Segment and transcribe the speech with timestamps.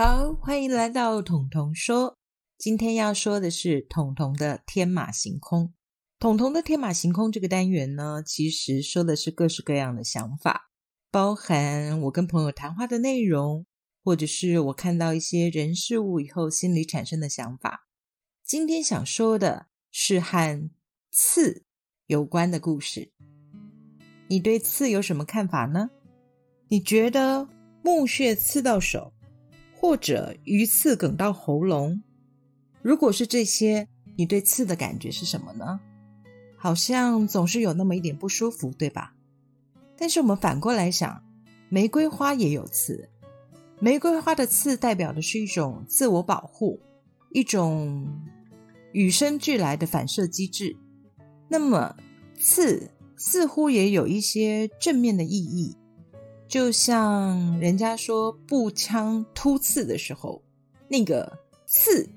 [0.00, 2.16] 好，欢迎来到彤彤说。
[2.56, 5.74] 今天要说的是彤彤的天马行空。
[6.20, 10.70] 彤彤的天马行空这个单元呢，其实说的是各式各样的想法，
[11.10, 13.66] 包含我跟朋友谈话的内容，
[14.04, 17.88] 或者是我看到一些人事物以后心里产生的想法。
[18.44, 20.70] 今天想说的是和
[21.10, 21.64] 刺
[22.06, 23.10] 有关的故事。
[24.28, 25.90] 你对刺有什么看法呢？
[26.68, 27.48] 你觉得
[27.82, 29.12] 木屑刺到手，
[29.80, 32.02] 或者鱼刺梗到喉咙？
[32.82, 35.78] 如果是这些，你对刺的感觉是什么呢？
[36.56, 39.14] 好像总是有那么一点不舒服，对吧？
[39.96, 41.22] 但是我们反过来想，
[41.68, 43.08] 玫瑰花也有刺，
[43.78, 46.80] 玫瑰花的刺代表的是一种自我保护，
[47.30, 48.20] 一种
[48.90, 50.76] 与生俱来的反射机制。
[51.48, 51.94] 那么
[52.36, 55.76] 刺似乎也有一些正面的意义。
[56.48, 60.42] 就像人家说步枪突刺的时候，
[60.88, 62.08] 那个刺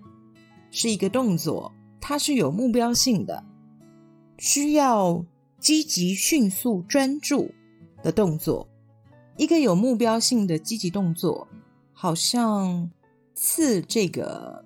[0.72, 3.44] 是一个动作，它是有目标性的，
[4.38, 5.26] 需要
[5.60, 7.52] 积极、迅速、专注
[8.02, 8.66] 的动作。
[9.36, 11.45] 一个有目标性的积极动作，
[11.92, 12.90] 好像
[13.36, 14.64] 刺这个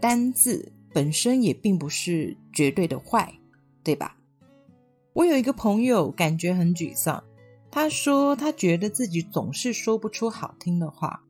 [0.00, 3.32] 单字本身也并不是绝对的坏，
[3.84, 4.16] 对吧？
[5.12, 7.22] 我有一个朋友，感觉很沮丧。
[7.74, 11.24] 他说：“他觉得自己总是说不出好听的话。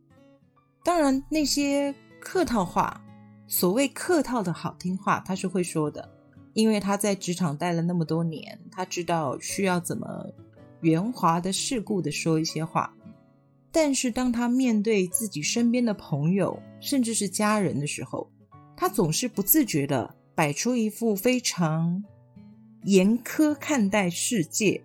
[0.84, 3.02] 当然，那些客套话，
[3.46, 6.06] 所谓客套的好听话，他是会说的，
[6.52, 10.06] 因为他在职场待了那么多年，他知道需要怎么
[10.82, 12.94] 圆滑的、世故的说一些话。
[13.72, 18.30] 但是，当他面对自己身边的朋友，甚至是家人的时候，
[18.76, 22.04] 他总是不自觉的摆出一副非常
[22.82, 24.84] 严苛看待世界。”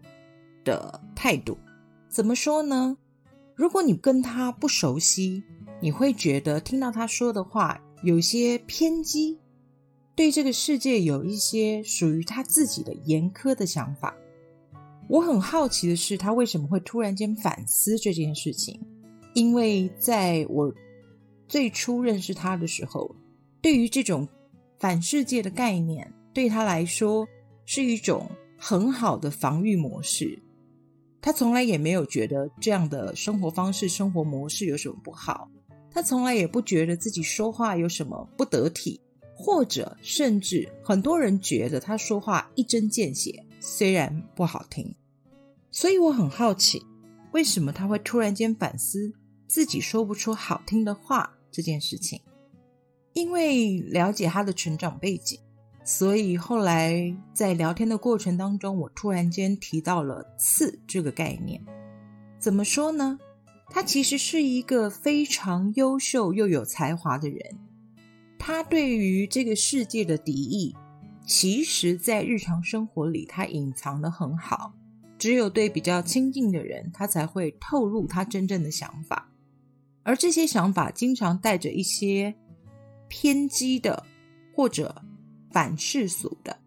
[0.69, 1.57] 的态度
[2.07, 2.96] 怎么说呢？
[3.56, 5.44] 如果你跟他不熟悉，
[5.81, 9.40] 你会觉得听到他说的话有些偏激，
[10.16, 14.16] 对这个世界有一些属于他自己的严苛的想法。
[15.08, 18.79] 我很好奇的是，他为什么会突然间反思这件事情？
[19.34, 20.72] 因为在我
[21.47, 23.16] 最初认识他的时候，
[23.62, 24.28] 对于这种
[24.78, 27.28] 反世界的概念，对他来说
[27.66, 30.41] 是一种很好的防御模式。
[31.22, 35.50] 他从来也没有觉得这样的生活方式、生活模式有什么不好。
[35.91, 39.02] 他从来也不觉得自己说话有什么不得体，
[39.35, 44.96] 或者甚至很多人觉得他说话一针见血，虽然不好听。
[45.72, 46.81] 所以我很好奇，
[47.31, 49.12] 为什么他会突然间反思
[49.47, 52.22] 自己说不出好听的话这件事情？
[53.13, 55.40] 因为了解他的成长背景。
[55.91, 61.59] 所以后来在聊天的过程当中，我突然间提到了“刺”这个概念。
[62.38, 63.17] 怎么说呢？
[63.72, 67.39] 他其实是一个非常优秀又有才华的人。
[68.38, 70.75] 他对于这个世界的敌意，
[71.25, 74.72] 其实在日常生活里他隐藏的很好。
[75.17, 79.31] 只有对比较亲近的人，他才会透露他真正的想法。
[80.03, 82.35] 而这些想法经常带着一些
[83.07, 84.05] 偏激的，
[84.55, 85.01] 或者。
[85.51, 86.57] 反世俗的，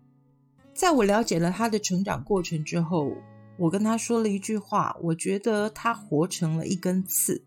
[0.75, 3.12] 在我了解了他的成长过程之后，
[3.56, 7.44] 我跟他说了一句话，我觉得他活成了一根刺。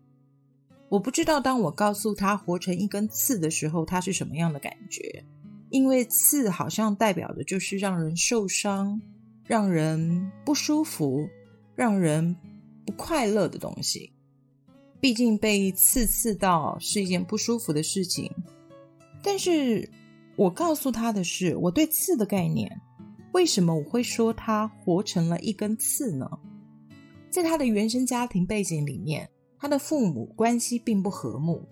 [0.88, 5.24] 我不知道当我告诉他活成一根刺的时候，他是什么样的感觉，
[5.68, 9.00] 因为刺好像代表的就是让人受伤、
[9.44, 11.28] 让人不舒服、
[11.74, 12.34] 让人
[12.86, 14.12] 不快乐的东西。
[15.00, 18.32] 毕竟被刺刺到是一件不舒服的事情，
[19.22, 19.86] 但是。
[20.36, 22.70] 我告诉他的是我对刺的概念。
[23.32, 26.30] 为什么我会说他活成了一根刺呢？
[27.28, 31.62] 在他的原生家庭背景里面，他的父母关系并不和睦，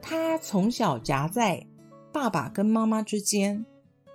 [0.00, 1.64] 他从小夹在
[2.12, 3.64] 爸爸跟妈妈之间，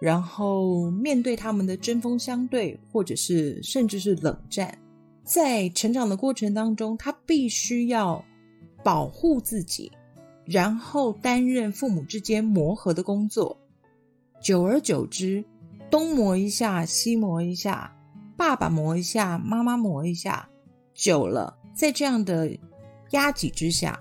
[0.02, 4.78] 然后面对他们的针锋相对，或者是甚至是冷战，
[5.24, 8.22] 在成长的过程当中，他必须要
[8.84, 9.90] 保护自己，
[10.44, 13.58] 然后担任父母之间磨合的工作。
[14.40, 15.44] 久而久之，
[15.90, 17.94] 东磨一下，西磨一下，
[18.38, 20.48] 爸爸磨一下，妈妈磨一下，
[20.94, 22.58] 久了，在这样的
[23.12, 24.00] 压挤之下，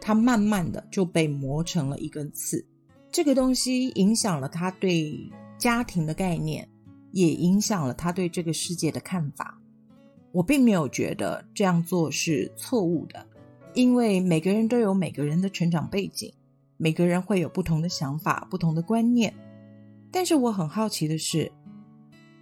[0.00, 2.64] 他慢慢的就被磨成了一根刺。
[3.10, 6.68] 这个东西影响了他对家庭的概念，
[7.10, 9.58] 也影响了他对这个世界的看法。
[10.30, 13.26] 我并没有觉得这样做是错误的，
[13.74, 16.32] 因为每个人都有每个人的成长背景，
[16.76, 19.34] 每个人会有不同的想法、不同的观念。
[20.10, 21.50] 但是我很好奇的是，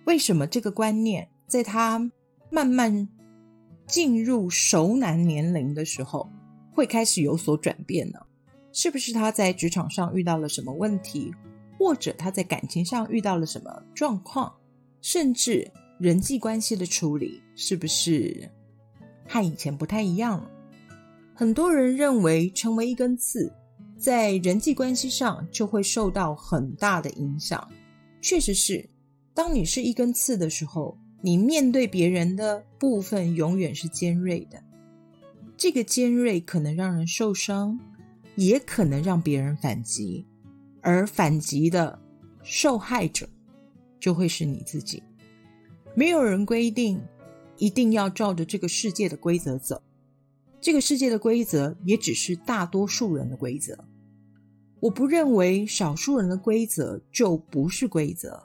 [0.05, 2.11] 为什么这个观念在他
[2.51, 3.09] 慢慢
[3.87, 6.31] 进入熟男年龄的时候
[6.73, 8.19] 会开始有所转变呢？
[8.73, 11.33] 是不是他在职场上遇到了什么问题，
[11.79, 14.53] 或者他在感情上遇到了什么状况，
[15.01, 18.51] 甚至人际关系的处理是不是
[19.27, 20.51] 和以前不太一样了？
[21.35, 23.53] 很多人认为成为一根刺，
[23.99, 27.67] 在人际关系上就会受到很大的影响。
[28.21, 28.89] 确实是，
[29.35, 34.63] 当你是一根刺的时候，你面对别人的部分永远是尖锐的。
[35.57, 37.79] 这个尖锐可能让人受伤，
[38.35, 40.27] 也可能让别人反击，
[40.83, 41.99] 而反击的
[42.43, 43.27] 受害者
[43.99, 45.03] 就会是你自己。
[45.95, 47.01] 没有人规定
[47.57, 49.83] 一定要照着这个世界的规则走，
[50.67, 53.79] 这个世界的规则也只是大多数人的规则。
[54.81, 58.43] 我不认为少数人的规则就不是规则，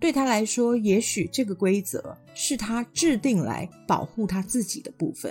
[0.00, 5.30] 对他来说，也许这个规则是他制定来保护他自己的部分。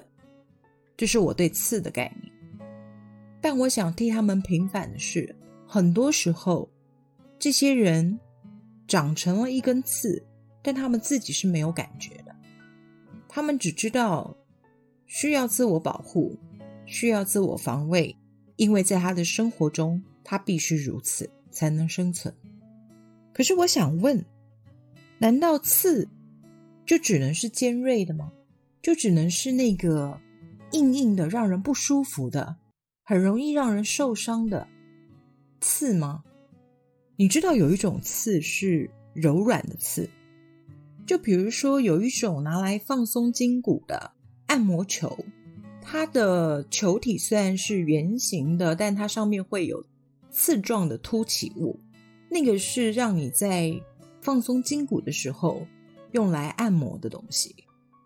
[0.95, 2.31] 这是我对刺的概念，
[3.42, 5.36] 但我想替他们平反的是，
[5.66, 6.69] 很多时候，
[7.40, 8.19] 这些人
[8.88, 10.24] 长成了一根刺，
[10.62, 12.36] 但他们自己是没有感觉的。
[13.28, 14.38] 他们只知道
[15.07, 16.38] 需要自我保护，
[16.86, 18.15] 需要自我防卫，
[18.57, 22.33] 因为在他的生活中，他必须如此才能生存。
[23.33, 24.24] 可是我想问，
[25.18, 26.07] 难道刺
[26.86, 28.31] 就只能是尖锐的吗？
[28.81, 30.21] 就只能是那个？
[30.74, 32.57] 硬硬的，让人不舒服的，
[33.06, 34.68] 很容易让人受伤的
[35.62, 36.25] 刺吗？
[37.15, 40.09] 你知道有一种刺是柔软的刺，
[41.06, 44.12] 就比如说有一种拿来放松筋骨的
[44.48, 45.18] 按摩球，
[45.82, 49.86] 它的球体虽然是圆形的，但它上面会有
[50.32, 51.80] 刺状的凸起物，
[52.30, 53.74] 那个是让你在
[54.22, 55.66] 放松筋骨的时候
[56.12, 57.56] 用来按摩的东西。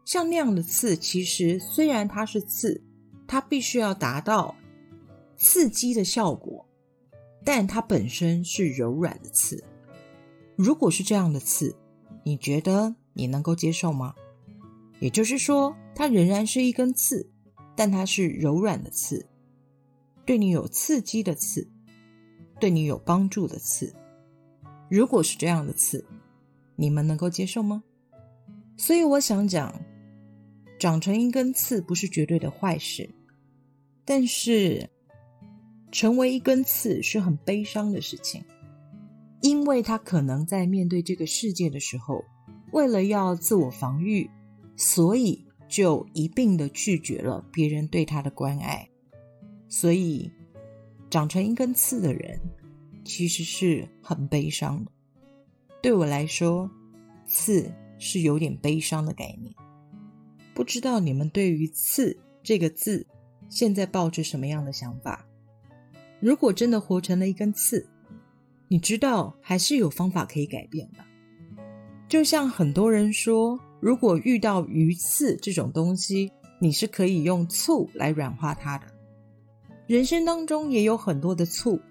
[0.06, 2.84] 像那样的刺，其实虽然它是刺，
[3.28, 4.56] 它必须要达到
[5.38, 6.66] 刺激的效果，
[7.46, 9.64] 但它本身是柔软的刺。
[10.56, 11.76] 如果是这样的刺，
[12.24, 14.14] 你觉得你能够接受吗？
[15.00, 17.30] 也就是说，它仍然是一根刺，
[17.76, 19.28] 但它是柔软的刺，
[20.26, 21.70] 对你有刺激的刺，
[22.60, 23.94] 对你有帮助的刺。
[24.90, 26.06] 如果是这样的刺，
[26.76, 27.84] 你们能够接受吗？
[28.78, 29.74] 所以我想讲。
[30.80, 33.08] 长成一根刺不是绝对的坏事，
[34.04, 34.90] 但是
[35.92, 38.44] 成为一根刺是很悲伤的事情，
[39.42, 42.26] 因为他可能在面对这个世界的时候，
[42.72, 44.28] 为了要自我防御，
[44.76, 48.90] 所以就一并的拒绝了别人对他的关爱，
[49.70, 50.30] 所以
[51.10, 52.38] 长成一根刺的人
[53.06, 54.92] 其实是很悲伤的。
[55.82, 56.70] 对我来说，
[57.26, 59.56] 刺是有点悲伤的概念。
[60.54, 63.08] 不知道你们对于“刺”这个字，
[63.50, 65.26] 现在抱着什么样的想法？
[66.20, 67.90] 如果真的活成了一根刺，
[68.68, 71.04] 你知道还是有方法可以改变的。
[72.10, 78.86] 就像很多人说，如果遇到鱼刺这种东西，你是可以用醋来软化它的。
[79.88, 81.82] 人生当中也有很多的醋，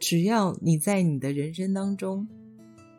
[0.00, 2.26] 只要你在你的人生当中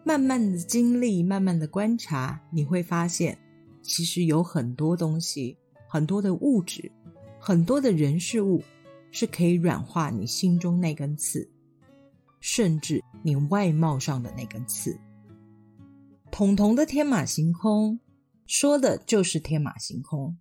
[0.05, 3.37] 慢慢的经历、慢慢的观察，你会发现。
[3.83, 5.55] 其实有很多东西，
[5.87, 6.91] 很多的物质，
[7.39, 8.61] 很多的人事物，
[9.11, 11.49] 是可以软化你心中那根刺，
[12.41, 14.97] 甚至你外貌上的那根刺。
[16.31, 17.97] 统统的天马行空，
[18.47, 20.39] 说的就是天马行空。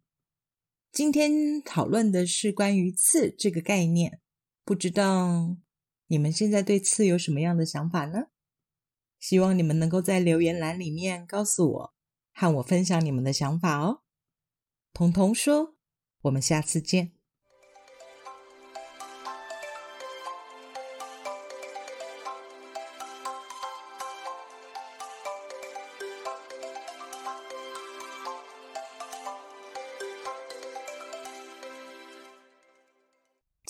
[0.93, 4.21] 今天讨论的是关于刺这个概念，
[4.65, 5.57] 不知道
[6.07, 8.29] 你们现在对刺有什么样的想法呢？
[9.19, 11.95] 希望你们能够在留言栏里面告诉我。
[12.33, 14.03] 和我分享你们的想法哦，
[14.93, 15.75] 彤彤说
[16.21, 17.16] ：“我们下次见。”